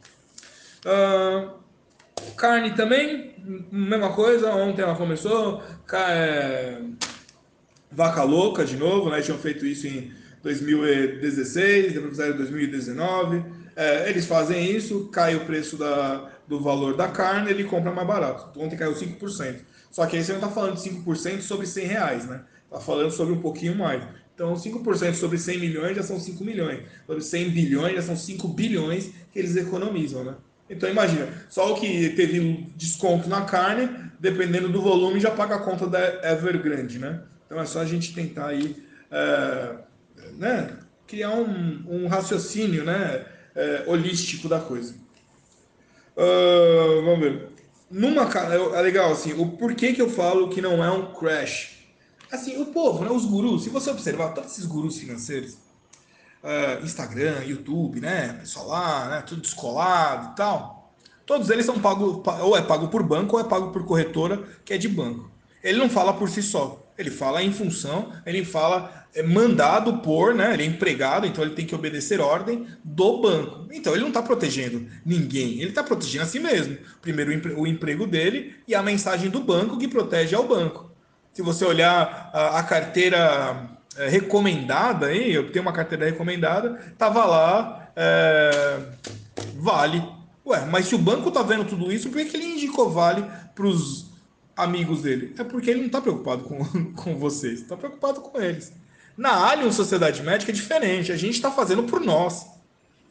Uh, 0.86 1.52
carne 2.38 2.72
também, 2.72 3.36
mesma 3.70 4.14
coisa. 4.14 4.54
Ontem 4.54 4.82
ela 4.82 4.96
começou. 4.96 5.62
É, 5.92 6.80
vaca 7.92 8.24
louca 8.24 8.64
de 8.64 8.78
novo, 8.78 9.10
né? 9.10 9.22
Tinham 9.22 9.38
feito 9.38 9.66
isso 9.66 9.86
em 9.86 10.14
2016, 10.42 11.94
depois 11.94 12.12
fizeram 12.12 12.36
em 12.36 12.38
2019. 12.38 13.44
É, 13.76 14.10
eles 14.10 14.26
fazem 14.26 14.72
isso, 14.72 15.10
cai 15.10 15.36
o 15.36 15.46
preço 15.46 15.76
da, 15.76 16.30
do 16.48 16.62
valor 16.62 16.96
da 16.96 17.10
carne, 17.10 17.50
ele 17.50 17.66
compra 17.66 17.92
mais 17.92 18.08
barato. 18.08 18.58
Ontem 18.58 18.78
caiu 18.78 18.94
5%. 18.94 19.60
Só 19.92 20.06
que 20.06 20.18
aí 20.18 20.24
você 20.24 20.32
não 20.32 20.40
está 20.40 20.52
falando 20.52 20.76
de 20.76 20.90
5% 20.90 21.42
sobre 21.42 21.66
100 21.66 21.86
reais, 21.86 22.28
né? 22.28 22.44
Está 22.66 22.80
falando 22.80 23.12
sobre 23.12 23.34
um 23.34 23.42
pouquinho 23.42 23.76
mais. 23.76 24.04
Então, 24.36 24.54
5% 24.54 25.16
sobre 25.16 25.38
100 25.38 25.60
milhões 25.60 25.98
já 25.98 26.04
são 26.04 26.20
5 26.20 26.44
milhões. 26.44 26.82
Sobre 27.06 27.24
100 27.24 27.50
bilhões 27.50 27.96
já 27.96 28.02
são 28.02 28.16
5 28.16 28.48
bilhões 28.50 29.12
que 29.34 29.40
eles 29.40 29.56
economizam, 29.56 30.24
né? 30.24 30.36
Então, 30.70 30.90
imagina, 30.90 31.28
só 31.50 31.74
o 31.74 31.80
que 31.80 32.10
teve 32.12 32.72
desconto 32.78 33.28
na 33.28 33.42
carne, 33.42 33.90
dependendo 34.20 34.70
do 34.70 34.82
volume, 34.82 35.20
já 35.20 35.32
paga 35.32 35.56
a 35.56 35.60
conta 35.60 35.88
da 35.88 36.32
Evergrande, 36.32 37.00
né? 37.00 37.24
Então 37.50 37.60
é 37.60 37.66
só 37.66 37.82
a 37.82 37.86
gente 37.86 38.14
tentar 38.14 38.50
aí, 38.50 38.76
é, 39.10 39.76
né, 40.38 40.78
criar 41.08 41.32
um, 41.32 41.84
um 41.88 42.08
raciocínio 42.08 42.84
né, 42.84 43.26
é, 43.56 43.84
holístico 43.88 44.48
da 44.48 44.60
coisa. 44.60 44.94
Uh, 46.16 47.02
vamos 47.04 47.20
ver. 47.20 47.48
Numa 47.90 48.24
é 48.24 48.82
legal 48.82 49.12
assim, 49.12 49.34
o 49.34 49.52
porquê 49.52 49.94
que 49.94 50.02
eu 50.02 50.10
falo 50.10 50.50
que 50.50 50.62
não 50.62 50.84
é 50.84 50.92
um 50.92 51.14
crash. 51.14 51.78
Assim, 52.32 52.62
o 52.62 52.68
povo, 52.68 53.04
né, 53.04 53.10
os 53.10 53.26
gurus, 53.26 53.64
se 53.64 53.70
você 53.70 53.90
observar 53.90 54.34
todos 54.34 54.52
esses 54.52 54.66
gurus 54.66 55.00
financeiros, 55.00 55.54
uh, 56.44 56.84
Instagram, 56.84 57.44
YouTube, 57.44 58.00
né, 58.00 58.34
pessoal 58.34 58.68
lá, 58.68 59.10
né, 59.10 59.24
tudo 59.26 59.42
descolado 59.42 60.32
e 60.32 60.36
tal, 60.36 60.94
todos 61.26 61.50
eles 61.50 61.66
são 61.66 61.80
pagos, 61.80 62.22
ou 62.42 62.56
é 62.56 62.62
pago 62.62 62.88
por 62.90 63.02
banco 63.02 63.36
ou 63.36 63.42
é 63.42 63.44
pago 63.44 63.72
por 63.72 63.84
corretora 63.86 64.44
que 64.64 64.74
é 64.74 64.78
de 64.78 64.88
banco. 64.88 65.32
Ele 65.64 65.80
não 65.80 65.90
fala 65.90 66.14
por 66.14 66.30
si 66.30 66.44
só, 66.44 66.89
ele 67.00 67.10
fala 67.10 67.42
em 67.42 67.52
função, 67.52 68.12
ele 68.26 68.44
fala 68.44 69.08
é 69.16 69.24
mandado 69.24 70.00
por, 70.00 70.36
né? 70.36 70.54
Ele 70.54 70.64
é 70.64 70.66
empregado, 70.66 71.26
então 71.26 71.44
ele 71.44 71.56
tem 71.56 71.66
que 71.66 71.74
obedecer 71.74 72.22
ordem 72.22 72.68
do 72.84 73.22
banco. 73.22 73.68
Então 73.72 73.94
ele 73.94 74.02
não 74.02 74.10
está 74.10 74.22
protegendo 74.22 74.86
ninguém, 75.04 75.54
ele 75.60 75.70
está 75.70 75.84
protegendo 75.84 76.26
a 76.26 76.28
si 76.28 76.40
mesmo. 76.40 76.78
Primeiro 77.02 77.60
o 77.60 77.66
emprego 77.66 78.06
dele 78.06 78.56
e 78.68 78.76
a 78.76 78.84
mensagem 78.84 79.30
do 79.30 79.40
banco 79.40 79.78
que 79.78 79.88
protege 79.88 80.36
ao 80.36 80.48
banco. 80.48 80.92
Se 81.34 81.42
você 81.42 81.66
olhar 81.66 82.30
a, 82.34 82.60
a 82.60 82.64
carteira 82.64 83.70
é, 83.98 84.08
recomendada, 84.10 85.08
aí, 85.08 85.34
eu 85.34 85.52
tenho 85.52 85.64
uma 85.64 85.74
carteira 85.74 86.06
recomendada, 86.06 86.94
tava 86.98 87.26
lá, 87.26 87.92
é, 87.96 88.80
vale. 89.56 90.04
Ué, 90.46 90.66
mas 90.66 90.88
se 90.88 90.96
o 90.96 91.00
banco 91.00 91.32
tá 91.32 91.42
vendo 91.42 91.66
tudo 91.66 91.92
isso, 91.92 92.10
por 92.10 92.18
que, 92.18 92.26
que 92.26 92.38
ele 92.38 92.46
indicou 92.46 92.90
vale 92.90 93.24
para 93.56 93.66
os 93.66 94.09
amigos 94.60 95.02
dele? 95.02 95.34
É 95.38 95.44
porque 95.44 95.70
ele 95.70 95.80
não 95.80 95.88
está 95.88 96.02
preocupado 96.02 96.44
com, 96.44 96.64
com 96.94 97.16
vocês, 97.18 97.62
está 97.62 97.76
preocupado 97.76 98.22
com 98.22 98.40
eles. 98.40 98.72
Na 99.18 99.50
Alien 99.50 99.72
Sociedade 99.72 100.22
Médica 100.24 100.52
é 100.52 100.56
diferente, 100.56 101.12
a 101.12 101.18
gente 101.18 101.36
está 101.36 101.52
fazendo 101.52 101.84
por 101.84 102.00
nós. 102.00 102.46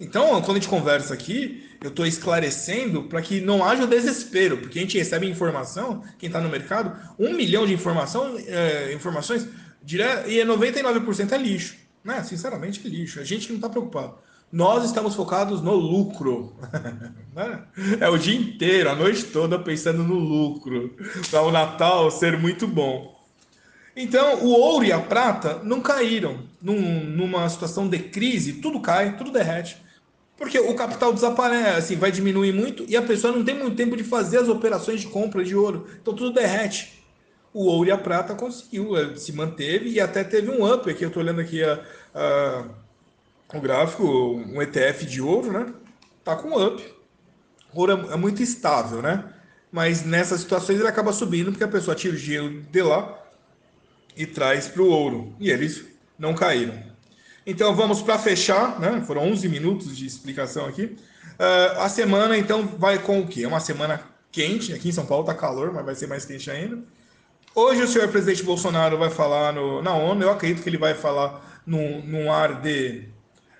Então, 0.00 0.40
quando 0.43 0.52
a 0.52 0.61
gente 0.61 0.69
conversa 0.69 1.12
aqui, 1.12 1.69
eu 1.83 1.90
estou 1.90 2.07
esclarecendo 2.07 3.05
para 3.05 3.21
que 3.21 3.40
não 3.40 3.64
haja 3.64 3.87
desespero, 3.87 4.59
porque 4.59 4.78
a 4.78 4.83
gente 4.83 4.97
recebe 4.97 5.26
informação, 5.26 6.05
quem 6.19 6.28
está 6.28 6.40
no 6.40 6.49
mercado, 6.49 6.97
um 7.19 7.35
milhão 7.35 7.67
de 7.67 7.75
informação, 7.75 8.38
é, 8.47 8.93
informações, 8.93 9.47
dire... 9.83 10.05
e 10.26 10.45
99% 10.45 11.33
é 11.33 11.38
lixo. 11.38 11.76
Né? 12.05 12.23
Sinceramente, 12.23 12.81
é 12.85 12.88
lixo. 12.88 13.21
A 13.21 13.25
gente 13.25 13.49
não 13.49 13.57
está 13.57 13.69
preocupado. 13.69 14.14
Nós 14.50 14.85
estamos 14.85 15.14
focados 15.14 15.61
no 15.62 15.75
lucro. 15.75 16.55
Né? 17.38 17.62
é 18.00 18.09
o 18.09 18.19
dia 18.19 18.37
inteiro, 18.37 18.90
a 18.90 18.97
noite 18.97 19.23
toda 19.26 19.61
pensando 19.61 20.02
no 20.02 20.19
lucro, 20.19 20.97
para 21.31 21.43
o 21.43 21.52
Natal 21.52 22.11
ser 22.11 22.37
muito 22.37 22.67
bom. 22.67 23.17
Então, 23.95 24.43
o 24.43 24.49
ouro 24.49 24.85
e 24.85 24.90
a 24.90 24.99
prata 24.99 25.61
não 25.62 25.81
caíram 25.81 26.40
num, 26.61 27.05
numa 27.05 27.49
situação 27.49 27.88
de 27.88 28.00
crise, 28.00 28.55
tudo 28.55 28.81
cai, 28.81 29.17
tudo 29.17 29.31
derrete. 29.31 29.76
Porque 30.37 30.59
o 30.59 30.75
capital 30.75 31.12
desaparece, 31.12 31.78
assim, 31.78 31.97
vai 31.97 32.12
diminuir 32.12 32.52
muito 32.52 32.85
e 32.88 32.97
a 32.97 33.02
pessoa 33.02 33.33
não 33.33 33.45
tem 33.45 33.59
muito 33.59 33.76
tempo 33.76 33.97
de 33.97 34.05
fazer 34.05 34.38
as 34.38 34.49
operações 34.49 35.00
de 35.00 35.09
compra 35.09 35.45
de 35.45 35.57
ouro. 35.57 35.88
Então 36.00 36.14
tudo 36.14 36.33
derrete. 36.33 37.05
O 37.52 37.64
ouro 37.64 37.88
e 37.88 37.93
a 37.93 37.99
prata 37.99 38.37
conseguiu, 38.37 38.97
eh, 38.97 39.17
se 39.17 39.33
manteve 39.33 39.90
e 39.90 40.00
até 40.00 40.23
teve 40.23 40.49
um 40.49 40.73
up. 40.73 40.88
Aqui 40.88 41.05
eu 41.05 41.09
estou 41.09 41.21
olhando 41.21 41.40
aqui 41.40 41.64
a, 41.64 41.83
a, 42.14 42.64
o 43.57 43.61
gráfico, 43.61 44.05
um 44.05 44.61
ETF 44.61 45.07
de 45.07 45.23
ouro, 45.23 45.52
né? 45.52 45.73
Tá 46.23 46.37
com 46.37 46.62
up. 46.62 46.83
Ouro 47.73 47.93
é, 48.11 48.14
é 48.14 48.17
muito 48.17 48.43
estável, 48.43 49.00
né? 49.00 49.25
Mas 49.71 50.05
nessas 50.05 50.40
situações 50.40 50.78
ele 50.78 50.88
acaba 50.88 51.12
subindo 51.12 51.50
porque 51.50 51.64
a 51.64 51.69
pessoa 51.69 51.95
tira 51.95 52.14
o 52.14 52.19
dinheiro 52.19 52.62
de 52.62 52.83
lá 52.83 53.19
e 54.17 54.26
traz 54.26 54.69
para 54.69 54.83
o 54.83 54.88
ouro. 54.88 55.35
E 55.38 55.50
eles 55.50 55.85
não 56.19 56.35
caíram. 56.35 56.75
Então 57.47 57.75
vamos 57.75 58.02
para 58.02 58.19
fechar, 58.19 58.78
né? 58.78 59.02
Foram 59.07 59.23
11 59.23 59.49
minutos 59.49 59.97
de 59.97 60.07
explicação 60.07 60.67
aqui. 60.67 60.97
Uh, 61.38 61.81
a 61.81 61.88
semana 61.88 62.37
então 62.37 62.67
vai 62.67 62.99
com 62.99 63.21
o 63.21 63.26
quê? 63.26 63.45
É 63.45 63.49
uma 63.49 63.61
semana 63.61 64.02
quente, 64.31 64.73
aqui 64.73 64.88
em 64.88 64.93
São 64.93 65.07
Paulo 65.07 65.23
está 65.23 65.35
calor, 65.35 65.73
mas 65.73 65.85
vai 65.85 65.95
ser 65.95 66.07
mais 66.07 66.25
quente 66.25 66.50
ainda. 66.50 66.83
Hoje 67.55 67.83
o 67.83 67.88
senhor 67.88 68.09
presidente 68.09 68.43
Bolsonaro 68.43 68.99
vai 68.99 69.09
falar 69.09 69.52
no, 69.52 69.81
na 69.83 69.95
ONU, 69.95 70.23
eu 70.23 70.31
acredito 70.31 70.62
que 70.62 70.69
ele 70.69 70.76
vai 70.76 70.95
falar 70.95 71.62
num, 71.67 72.02
num 72.02 72.31
ar 72.31 72.61
de 72.61 73.09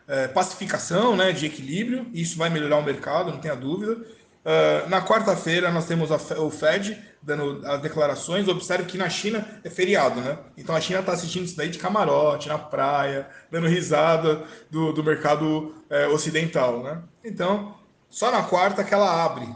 é, 0.09 0.27
pacificação, 0.27 1.15
né, 1.15 1.33
de 1.33 1.47
equilíbrio, 1.47 2.07
isso 2.15 2.37
vai 2.39 2.49
melhorar 2.49 2.79
o 2.79 2.83
mercado, 2.83 3.31
não 3.31 3.39
tenha 3.39 3.55
dúvida. 3.55 3.93
Uh, 3.93 4.89
na 4.89 5.05
quarta-feira 5.05 5.71
nós 5.71 5.85
temos 5.85 6.11
a, 6.11 6.17
o 6.41 6.51
Fed 6.51 6.99
dando 7.21 7.61
as 7.67 7.83
declarações. 7.83 8.49
Observe 8.49 8.85
que 8.85 8.97
na 8.97 9.11
China 9.11 9.47
é 9.63 9.69
feriado, 9.69 10.21
né? 10.21 10.39
Então 10.57 10.75
a 10.75 10.81
China 10.81 11.01
está 11.01 11.13
assistindo 11.13 11.45
isso 11.45 11.57
daí 11.57 11.69
de 11.69 11.79
camarote, 11.79 12.49
na 12.49 12.57
praia, 12.59 13.29
dando 13.51 13.67
risada 13.67 14.43
do, 14.71 14.93
do 14.93 15.05
mercado 15.05 15.75
é, 15.91 16.07
ocidental, 16.07 16.83
né? 16.83 17.03
Então, 17.23 17.75
só 18.09 18.31
na 18.33 18.43
quarta 18.43 18.83
que 18.83 18.95
ela 18.95 19.25
abre. 19.25 19.47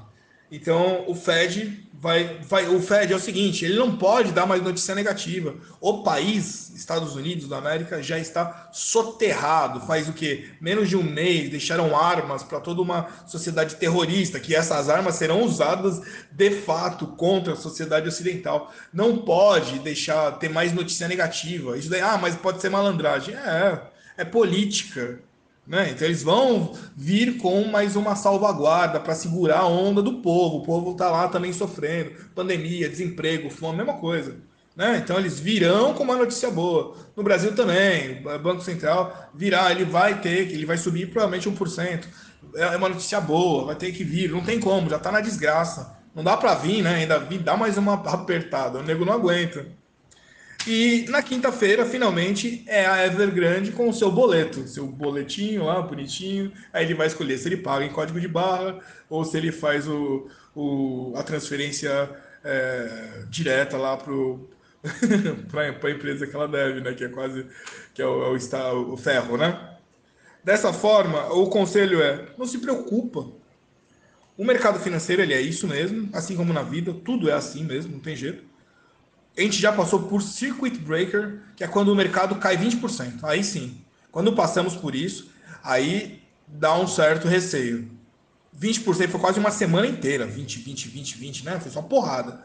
Então 0.52 1.06
o 1.08 1.14
Fed 1.14 1.88
vai, 1.94 2.38
vai. 2.42 2.68
O 2.68 2.78
Fed 2.78 3.10
é 3.10 3.16
o 3.16 3.20
seguinte: 3.20 3.64
ele 3.64 3.76
não 3.76 3.96
pode 3.96 4.32
dar 4.32 4.44
mais 4.44 4.62
notícia 4.62 4.94
negativa. 4.94 5.54
O 5.80 6.02
país, 6.02 6.70
Estados 6.76 7.16
Unidos 7.16 7.48
da 7.48 7.56
América, 7.56 8.02
já 8.02 8.18
está 8.18 8.68
soterrado. 8.70 9.80
Faz 9.80 10.10
o 10.10 10.12
quê? 10.12 10.50
Menos 10.60 10.90
de 10.90 10.96
um 10.96 11.02
mês 11.02 11.48
deixaram 11.48 11.96
armas 11.96 12.42
para 12.42 12.60
toda 12.60 12.82
uma 12.82 13.08
sociedade 13.26 13.76
terrorista, 13.76 14.38
que 14.38 14.54
essas 14.54 14.90
armas 14.90 15.14
serão 15.14 15.42
usadas 15.42 16.02
de 16.30 16.50
fato 16.50 17.06
contra 17.06 17.54
a 17.54 17.56
sociedade 17.56 18.06
ocidental. 18.06 18.70
Não 18.92 19.16
pode 19.16 19.78
deixar 19.78 20.32
ter 20.32 20.50
mais 20.50 20.74
notícia 20.74 21.08
negativa. 21.08 21.78
Isso 21.78 21.88
daí, 21.88 22.02
ah, 22.02 22.18
mas 22.20 22.36
pode 22.36 22.60
ser 22.60 22.68
malandragem. 22.68 23.34
É, 23.34 23.80
é 24.18 24.24
política. 24.24 25.18
Né? 25.66 25.90
Então 25.90 26.06
eles 26.06 26.22
vão 26.22 26.76
vir 26.96 27.38
com 27.38 27.64
mais 27.64 27.94
uma 27.94 28.16
salvaguarda 28.16 28.98
para 28.98 29.14
segurar 29.14 29.60
a 29.60 29.66
onda 29.66 30.02
do 30.02 30.14
povo. 30.14 30.58
O 30.58 30.62
povo 30.62 30.92
está 30.92 31.10
lá 31.10 31.28
também 31.28 31.52
sofrendo, 31.52 32.12
pandemia, 32.34 32.88
desemprego, 32.88 33.48
fome, 33.48 33.78
mesma 33.78 33.94
coisa. 33.94 34.36
Né? 34.74 35.00
Então 35.02 35.18
eles 35.18 35.38
virão 35.38 35.94
com 35.94 36.02
uma 36.02 36.16
notícia 36.16 36.50
boa. 36.50 36.96
No 37.14 37.22
Brasil 37.22 37.54
também, 37.54 38.26
o 38.26 38.38
Banco 38.38 38.62
Central 38.62 39.30
virá, 39.34 39.70
ele 39.70 39.84
vai 39.84 40.20
ter, 40.20 40.50
ele 40.50 40.66
vai 40.66 40.76
subir 40.76 41.10
provavelmente 41.10 41.48
1%. 41.48 42.06
É 42.56 42.76
uma 42.76 42.88
notícia 42.88 43.20
boa, 43.20 43.66
vai 43.66 43.76
ter 43.76 43.92
que 43.92 44.02
vir, 44.02 44.30
não 44.30 44.42
tem 44.42 44.58
como, 44.58 44.90
já 44.90 44.96
está 44.96 45.12
na 45.12 45.20
desgraça. 45.20 45.96
Não 46.14 46.24
dá 46.24 46.36
para 46.36 46.54
vir, 46.54 46.82
né? 46.82 46.96
Ainda 46.96 47.18
dá 47.18 47.56
mais 47.56 47.78
uma 47.78 47.94
apertada, 47.94 48.78
o 48.78 48.82
nego 48.82 49.04
não 49.04 49.14
aguenta. 49.14 49.66
E 50.66 51.06
na 51.08 51.22
quinta-feira, 51.22 51.84
finalmente, 51.84 52.62
é 52.68 52.86
a 52.86 53.04
Evergrande 53.04 53.72
com 53.72 53.88
o 53.88 53.92
seu 53.92 54.12
boleto, 54.12 54.66
seu 54.68 54.86
boletinho 54.86 55.64
lá, 55.64 55.82
bonitinho. 55.82 56.52
Aí 56.72 56.84
ele 56.84 56.94
vai 56.94 57.08
escolher 57.08 57.36
se 57.38 57.48
ele 57.48 57.56
paga 57.56 57.84
em 57.84 57.90
código 57.90 58.20
de 58.20 58.28
barra 58.28 58.78
ou 59.10 59.24
se 59.24 59.36
ele 59.36 59.50
faz 59.50 59.88
o, 59.88 60.28
o 60.54 61.12
a 61.16 61.22
transferência 61.24 62.10
é, 62.44 63.24
direta 63.28 63.76
lá 63.76 63.96
para 63.96 64.12
a 65.88 65.90
empresa 65.90 66.28
que 66.28 66.36
ela 66.36 66.46
deve, 66.46 66.80
né? 66.80 66.94
Que 66.94 67.04
é 67.04 67.08
quase 67.08 67.44
que 67.92 68.00
é 68.00 68.06
o, 68.06 68.24
é 68.24 68.72
o, 68.72 68.92
o 68.92 68.96
ferro, 68.96 69.36
né? 69.36 69.76
Dessa 70.44 70.72
forma, 70.72 71.32
o 71.32 71.48
conselho 71.48 72.00
é: 72.00 72.26
não 72.38 72.46
se 72.46 72.58
preocupa. 72.58 73.26
O 74.38 74.44
mercado 74.44 74.78
financeiro 74.78 75.22
ele 75.22 75.34
é 75.34 75.40
isso 75.40 75.66
mesmo, 75.66 76.08
assim 76.12 76.36
como 76.36 76.52
na 76.52 76.62
vida, 76.62 76.94
tudo 77.04 77.28
é 77.28 77.32
assim 77.32 77.64
mesmo, 77.64 77.92
não 77.92 78.00
tem 78.00 78.16
jeito 78.16 78.51
a 79.36 79.40
gente 79.40 79.60
já 79.60 79.72
passou 79.72 80.02
por 80.02 80.22
circuit 80.22 80.78
breaker, 80.78 81.40
que 81.56 81.64
é 81.64 81.68
quando 81.68 81.88
o 81.88 81.94
mercado 81.94 82.36
cai 82.36 82.56
20%. 82.56 83.20
Aí 83.22 83.42
sim, 83.42 83.80
quando 84.10 84.34
passamos 84.34 84.74
por 84.74 84.94
isso, 84.94 85.30
aí 85.62 86.22
dá 86.46 86.74
um 86.78 86.86
certo 86.86 87.26
receio. 87.26 87.90
20% 88.58 89.08
foi 89.08 89.20
quase 89.20 89.40
uma 89.40 89.50
semana 89.50 89.86
inteira, 89.86 90.26
20, 90.26 90.58
20, 90.58 90.88
20, 90.88 91.18
20, 91.18 91.44
né? 91.46 91.60
Foi 91.60 91.70
só 91.70 91.80
porrada. 91.80 92.44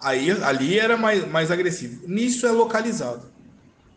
Aí 0.00 0.30
ali 0.30 0.78
era 0.78 0.96
mais, 0.96 1.28
mais 1.30 1.50
agressivo. 1.50 2.08
Nisso 2.08 2.46
é 2.46 2.50
localizado. 2.50 3.26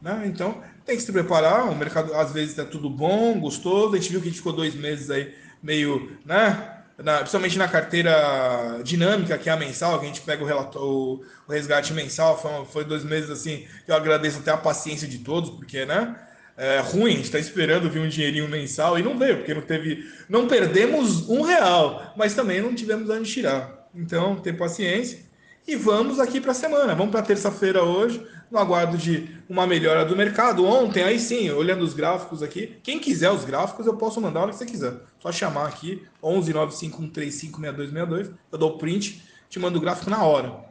Né? 0.01 0.24
Então 0.25 0.62
tem 0.86 0.96
que 0.96 1.01
se 1.01 1.12
preparar. 1.12 1.69
O 1.69 1.75
mercado 1.75 2.13
às 2.13 2.31
vezes 2.31 2.57
é 2.57 2.65
tudo 2.65 2.89
bom, 2.89 3.39
gostoso. 3.39 3.96
A 3.96 3.98
gente 3.98 4.12
viu 4.12 4.22
que 4.22 4.27
a 4.27 4.29
gente 4.29 4.38
ficou 4.38 4.53
dois 4.53 4.75
meses 4.75 5.10
aí 5.10 5.34
meio, 5.63 6.17
né? 6.25 6.76
Na, 6.97 7.17
principalmente 7.19 7.57
na 7.57 7.67
carteira 7.67 8.79
dinâmica, 8.83 9.37
que 9.37 9.49
é 9.49 9.53
a 9.53 9.57
mensal, 9.57 9.99
que 9.99 10.05
a 10.05 10.07
gente 10.07 10.21
pega 10.21 10.43
o, 10.43 10.47
relato, 10.47 10.79
o, 10.79 11.23
o 11.47 11.51
resgate 11.51 11.93
mensal, 11.93 12.39
foi, 12.41 12.65
foi, 12.65 12.83
dois 12.83 13.03
meses 13.03 13.29
assim, 13.29 13.65
eu 13.87 13.95
agradeço 13.95 14.39
até 14.39 14.51
a 14.51 14.57
paciência 14.57 15.07
de 15.07 15.19
todos, 15.19 15.51
porque, 15.51 15.85
né, 15.85 16.15
é 16.57 16.79
ruim, 16.79 17.11
a 17.11 17.15
gente 17.17 17.25
está 17.25 17.37
esperando 17.37 17.89
vir 17.89 17.99
um 17.99 18.09
dinheirinho 18.09 18.49
mensal 18.49 18.97
e 18.97 19.03
não 19.03 19.17
veio, 19.17 19.37
porque 19.37 19.53
não 19.53 19.61
teve, 19.61 20.11
não 20.27 20.47
perdemos 20.47 21.29
um 21.29 21.41
real, 21.41 22.13
mas 22.17 22.33
também 22.33 22.61
não 22.61 22.73
tivemos 22.73 23.07
onde 23.09 23.31
tirar. 23.31 23.87
Então, 23.93 24.35
ter 24.35 24.53
paciência 24.53 25.19
e 25.67 25.75
vamos 25.75 26.19
aqui 26.19 26.41
para 26.41 26.51
a 26.51 26.55
semana, 26.55 26.95
vamos 26.95 27.11
para 27.11 27.21
terça-feira 27.21 27.83
hoje, 27.83 28.25
no 28.49 28.57
aguardo 28.57 28.97
de 28.97 29.37
uma 29.49 29.67
melhora 29.67 30.05
do 30.05 30.15
mercado. 30.15 30.65
Ontem, 30.65 31.03
aí 31.03 31.19
sim, 31.19 31.51
olhando 31.51 31.83
os 31.83 31.93
gráficos 31.93 32.41
aqui, 32.41 32.77
quem 32.83 32.99
quiser 32.99 33.29
os 33.31 33.43
gráficos, 33.45 33.85
eu 33.85 33.95
posso 33.95 34.19
mandar 34.21 34.39
a 34.39 34.43
hora 34.43 34.51
que 34.51 34.57
você 34.57 34.65
quiser. 34.65 34.93
Só 35.19 35.31
chamar 35.31 35.67
aqui, 35.67 36.03
11951356262, 36.23 38.31
eu 38.51 38.57
dou 38.57 38.77
print, 38.77 39.21
te 39.49 39.59
mando 39.59 39.77
o 39.77 39.81
gráfico 39.81 40.09
na 40.09 40.23
hora. 40.23 40.65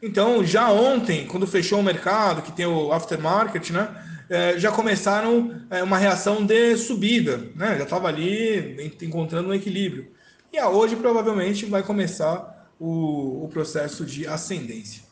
Então, 0.00 0.44
já 0.44 0.70
ontem, 0.70 1.26
quando 1.26 1.44
fechou 1.46 1.80
o 1.80 1.82
mercado, 1.82 2.42
que 2.42 2.52
tem 2.52 2.66
o 2.66 2.92
aftermarket, 2.92 3.70
né? 3.70 4.04
É, 4.30 4.58
já 4.58 4.70
começaram 4.70 5.62
é, 5.70 5.82
uma 5.82 5.96
reação 5.96 6.44
de 6.44 6.76
subida, 6.76 7.38
né? 7.56 7.78
Já 7.78 7.84
estava 7.84 8.08
ali 8.08 8.92
encontrando 9.02 9.48
um 9.48 9.54
equilíbrio. 9.54 10.12
E 10.52 10.58
a 10.58 10.68
hoje 10.68 10.96
provavelmente 10.96 11.64
vai 11.66 11.82
começar 11.82 12.70
o, 12.78 13.44
o 13.44 13.48
processo 13.48 14.04
de 14.04 14.26
ascendência. 14.26 15.07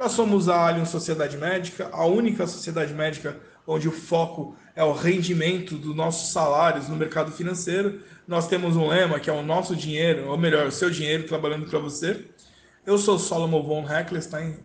Nós 0.00 0.12
somos 0.12 0.48
a 0.48 0.66
Allianz 0.66 0.88
Sociedade 0.88 1.36
Médica, 1.36 1.90
a 1.92 2.06
única 2.06 2.46
sociedade 2.46 2.94
médica 2.94 3.38
onde 3.66 3.86
o 3.86 3.92
foco 3.92 4.56
é 4.74 4.82
o 4.82 4.94
rendimento 4.94 5.74
dos 5.74 5.94
nossos 5.94 6.32
salários 6.32 6.88
no 6.88 6.96
mercado 6.96 7.30
financeiro. 7.30 8.00
Nós 8.26 8.48
temos 8.48 8.76
um 8.76 8.88
lema 8.88 9.20
que 9.20 9.28
é 9.28 9.32
o 9.32 9.42
nosso 9.42 9.76
dinheiro, 9.76 10.26
ou 10.28 10.38
melhor, 10.38 10.66
o 10.66 10.72
seu 10.72 10.88
dinheiro 10.88 11.24
trabalhando 11.24 11.68
para 11.68 11.78
você. 11.78 12.24
Eu 12.86 12.96
sou 12.96 13.18
Solomon 13.18 13.62
von 13.62 13.86
Heckelstein, 13.86 14.56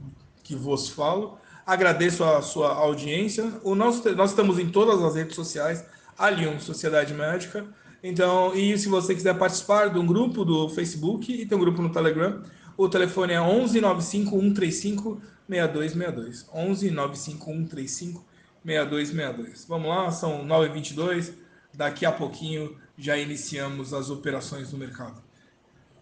que 0.41 0.55
vos 0.55 0.87
falo. 0.87 1.37
Agradeço 1.65 2.23
a 2.23 2.41
sua 2.41 2.73
audiência. 2.73 3.59
O 3.61 3.75
nosso, 3.75 4.09
nós 4.15 4.29
estamos 4.29 4.57
em 4.57 4.69
todas 4.69 5.03
as 5.03 5.15
redes 5.15 5.35
sociais, 5.35 5.83
Allianz 6.17 6.63
Sociedade 6.63 7.13
Médica. 7.13 7.65
Então, 8.01 8.55
e 8.55 8.77
se 8.77 8.87
você 8.87 9.13
quiser 9.13 9.37
participar 9.37 9.89
de 9.89 9.99
um 9.99 10.05
grupo 10.05 10.45
do 10.45 10.69
Facebook 10.69 11.29
e 11.29 11.45
tem 11.45 11.57
um 11.57 11.61
grupo 11.61 11.81
no 11.81 11.91
Telegram, 11.91 12.41
o 12.77 12.89
telefone 12.89 13.33
é 13.33 13.41
11 13.41 13.79
95 13.81 14.29
135 14.29 15.21
6262. 15.47 16.49
11 16.53 16.91
95 16.91 17.45
135 17.45 18.25
6262. 18.65 19.65
Vamos 19.67 19.89
lá, 19.89 20.11
são 20.11 20.45
9h22. 20.45 21.33
Daqui 21.73 22.05
a 22.05 22.11
pouquinho 22.11 22.77
já 22.97 23.17
iniciamos 23.17 23.93
as 23.93 24.09
operações 24.09 24.71
no 24.71 24.77
mercado. 24.77 25.21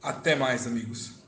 Até 0.02 0.36
mais, 0.36 0.68
amigos. 0.68 1.23